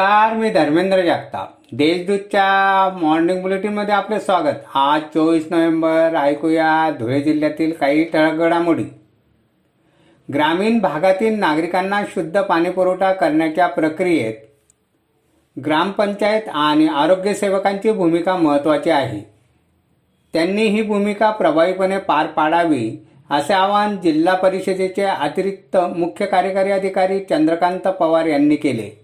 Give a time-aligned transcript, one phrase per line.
[0.00, 1.48] नमस्कार मी धर्मेंद्र जगताप.
[1.72, 4.60] देशदूतच्या मॉर्निंग बुलेटिनमध्ये आपले स्वागत.
[4.74, 8.84] आज चोवीस नोव्हेंबर ऐकूया धुळे जिल्ह्यातील काही ठळक घडामोडी.
[10.34, 14.34] ग्रामीण भागातील नागरिकांना शुद्ध पाणीपुरवठा करण्याच्या प्रक्रियेत
[15.64, 19.20] ग्रामपंचायत आणि आरोग्य सेवकांची भूमिका महत्वाची आहे.
[20.32, 27.88] त्यांनी ही भूमिका प्रभावीपणे पार पाडावी असे आवाहन जिल्हा परिषदेचे अतिरिक्त मुख्य कार्यकारी अधिकारी चंद्रकांत
[27.88, 28.99] पवार यांनी केले.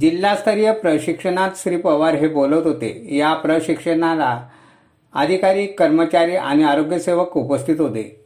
[0.00, 3.16] जिल्हास्तरीय प्रशिक्षणात श्री पवार हे बोलत होते.
[3.16, 4.48] या प्रशिक्षणाला
[5.14, 8.24] अधिकारी कर्मचारी आणि आरोग्यसेवक उपस्थित होते.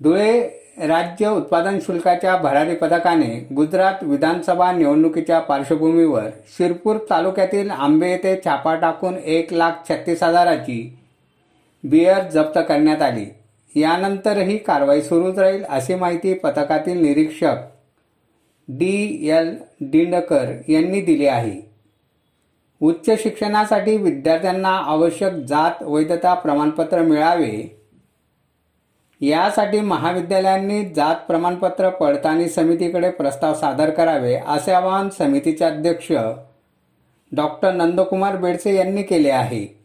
[0.00, 0.40] धुळे
[0.78, 9.14] राज्य उत्पादन शुल्काच्या भरारी पथकाने गुजरात विधानसभा निवडणुकीच्या पार्श्वभूमीवर शिरपूर तालुक्यातील आंबे येथे छापा टाकून
[9.24, 10.98] एक लाख छत्तीस हजाराची
[11.84, 13.24] बियर जप्त करण्यात आली.
[13.80, 17.56] यानंतरही कारवाई सुरूच राहील अशी माहिती पथकातील निरीक्षक
[18.68, 21.60] डी एल दिंडकर यांनी दिली आहे.
[22.80, 27.78] उच्च शिक्षणासाठी विद्यार्थ्यांना आवश्यक जात वैधता प्रमाणपत्र मिळावे.
[29.20, 36.12] यासाठी महाविद्यालयांनी जात प्रमाणपत्र पडताळणी समितीकडे प्रस्ताव सादर करावे असे आवाहन समितीचे अध्यक्ष
[37.32, 39.81] डॉक्टर नंदकुमार बेडसे यांनी केले आहे.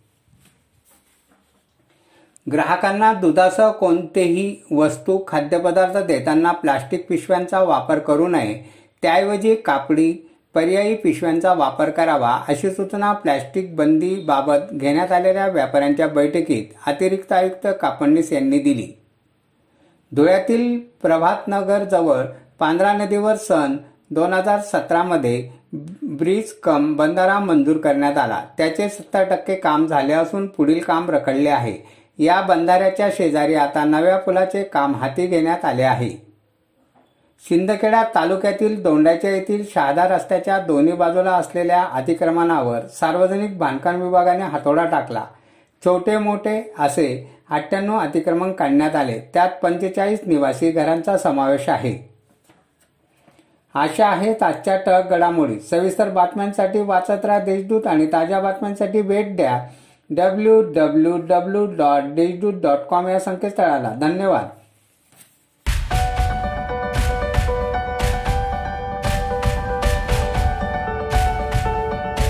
[2.51, 8.53] ग्राहकांना दुधासह कोणतेही वस्तू खाद्यपदार्थ देताना प्लास्टिक पिशव्यांचा वापर करू नये.
[9.01, 10.11] त्याऐवजी कापडी
[10.53, 17.67] पर्यायी पिशव्यांचा वापर करावा अशी सूचना प्लॅस्टिक बंदी बाबत घेण्यात आलेल्या व्यापाऱ्यांच्या बैठकीत अतिरिक्त आयुक्त
[17.81, 18.87] कापडणीस यांनी दिली.
[20.11, 22.23] धुळ्यातील प्रभातनगर जवळ
[22.59, 23.75] पांढरा नदीवर सन
[24.11, 25.49] दोन हजार सतरामध्ये
[26.03, 28.41] ब्रिज कम बंधारा मंजूर करण्यात आला.
[28.57, 31.77] त्याचे सत्तर टक्के काम झाले असून पुढील काम रखडले आहे.
[32.19, 36.09] या बंधाऱ्याच्या शेजारी आता नव्या पुलाचे काम हाती घेण्यात आले आहे.
[37.49, 45.25] शिंदखेडा तालुक्यातील दोंडाच्या येथील शहादा रस्त्याच्या दोन्ही बाजूला असलेल्या अतिक्रमणावर सार्वजनिक बांधकाम विभागाने हातोडा टाकला.
[45.85, 49.19] छोटे मोठे असे अठ्ठ्याण्णव अतिक्रमण काढण्यात आले.
[49.33, 52.09] त्यात पंचेचाळीस निवासी घरांचा समावेश आहे.
[53.75, 55.59] अशा आहेत आजच्या टक घडामोडी.
[55.59, 59.61] सविस्तर बातम्यांसाठी वाचत राहा देशदूत आणि ताज्या बातम्यांसाठी भेट द्या.
[60.09, 63.93] W W W dot Deshdoot dot com या संकेतस्थळाला.
[64.01, 64.47] धन्यवाद.